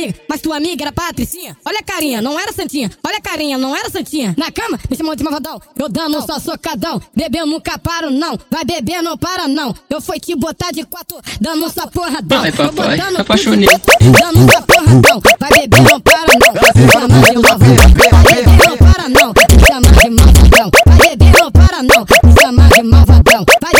amiga, 0.00 0.14
mas 0.28 0.40
tua 0.40 0.56
amiga 0.56 0.84
era 0.84 0.92
patricinha. 0.92 1.56
Olha 1.64 1.78
a 1.78 1.82
carinha, 1.82 2.22
não 2.22 2.38
era 2.38 2.52
santinha. 2.52 2.90
Olha 3.06 3.18
a 3.18 3.20
carinha, 3.20 3.58
não 3.58 3.76
era 3.76 3.90
santinha. 3.90 4.34
Na 4.36 4.50
cama, 4.50 4.78
me 4.88 4.96
chamou 4.96 5.14
de 5.14 5.22
malvadão. 5.22 5.60
Eu 5.76 5.88
dando 5.88 6.20
só 6.26 6.38
socadão. 6.38 7.00
Bebeu 7.14 7.46
nunca 7.46 7.78
paro, 7.78 8.10
não. 8.10 8.38
Vai 8.50 8.64
beber, 8.64 9.02
não 9.02 9.16
para, 9.16 9.46
não. 9.46 9.74
Eu 9.88 10.00
fui 10.00 10.18
te 10.18 10.34
botar 10.34 10.70
de 10.72 10.84
quatro, 10.84 11.18
dando 11.40 11.70
só 11.70 11.86
porradão. 11.86 12.42
Ai, 12.42 12.52
papai, 12.52 12.98
apaixonei. 13.18 13.68
Dando 13.68 14.52
só 14.52 14.60
porradão. 14.62 15.20
Vai 15.38 15.50
beber, 15.50 15.82
não 15.82 16.00
para, 16.00 16.26
não. 16.40 16.52
Me 16.74 16.92
chama 16.92 17.08
de 17.08 17.34
malvadão. 17.38 17.90
Vai 18.10 18.34
beber, 18.34 18.68
não 18.68 18.76
para, 18.76 19.08
não. 19.08 19.28
Me 19.28 19.66
chama 19.66 19.88
de 20.00 20.10
malvadão. 20.10 20.70
Vai 20.86 21.16
beber, 21.16 21.32
não 21.38 21.50
para, 21.50 21.82
não. 21.82 22.06
Me 22.24 22.40
chama 22.40 22.68
de 22.68 22.82
malvadão. 22.82 23.44
Vai 23.60 23.72
beber, 23.72 23.79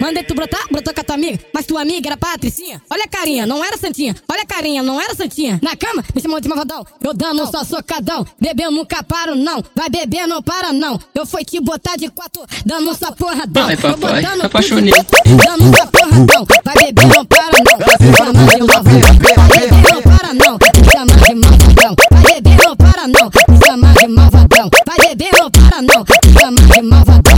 Mandei 0.00 0.24
tu 0.24 0.34
brotar, 0.34 0.60
brotou 0.70 0.92
com 0.92 1.00
a 1.00 1.04
tua 1.04 1.14
amiga, 1.14 1.38
mas 1.54 1.64
tua 1.64 1.80
amiga 1.80 2.08
era 2.08 2.16
patricinha. 2.16 2.82
Olha 2.90 3.04
a 3.04 3.08
carinha, 3.08 3.46
não 3.46 3.64
era 3.64 3.76
santinha. 3.78 4.14
Olha 4.28 4.42
a 4.42 4.46
carinha, 4.46 4.82
não 4.82 5.00
era 5.00 5.14
santinha. 5.14 5.60
Na 5.62 5.76
cama, 5.76 6.04
me 6.14 6.20
chamou 6.20 6.40
de 6.40 6.48
malvadão. 6.48 6.84
Eu 7.00 7.14
dando 7.14 7.46
só 7.50 7.62
socadão. 7.62 8.26
Bebeu 8.40 8.70
nunca 8.70 9.02
paro, 9.02 9.36
não. 9.36 9.62
Vai 9.76 9.88
beber, 9.88 10.26
não 10.26 10.42
para, 10.42 10.72
não. 10.72 10.98
Eu 11.14 11.24
fui 11.24 11.44
te 11.44 11.60
botar 11.60 11.96
de 11.96 12.08
quatro, 12.08 12.42
dando 12.66 12.94
só 12.96 13.12
porradão. 13.12 13.68
Ai, 13.68 13.76
Tô 13.76 13.96
papai, 13.96 14.24
apaixonei. 14.42 14.92
Dando 15.44 15.76
só 15.76 15.86
porradão. 15.86 16.46
Vai 16.64 16.74
beber, 16.74 17.06
É 26.74 26.80
de 26.80 26.88
malvadão. 26.88 27.31